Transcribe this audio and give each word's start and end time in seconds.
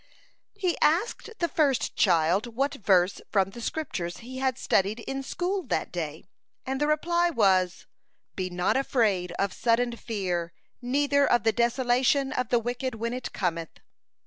He 0.55 0.79
asked 0.81 1.29
the 1.37 1.47
first 1.47 1.95
child 1.95 2.47
what 2.47 2.73
verse 2.73 3.21
from 3.29 3.51
the 3.51 3.61
Scriptures 3.61 4.17
he 4.25 4.39
had 4.39 4.57
studied 4.57 4.99
in 5.01 5.21
school 5.21 5.61
that 5.67 5.91
day, 5.91 6.23
and 6.65 6.81
the 6.81 6.87
reply 6.87 7.29
was: 7.29 7.85
"Be 8.35 8.49
not 8.49 8.75
afraid 8.75 9.31
of 9.33 9.53
sudden 9.53 9.95
fear, 9.95 10.53
neither 10.81 11.31
of 11.31 11.43
the 11.43 11.53
desolation 11.53 12.33
of 12.33 12.49
the 12.49 12.57
wicked 12.57 12.95
when 12.95 13.13
it 13.13 13.31
cometh." 13.31 13.79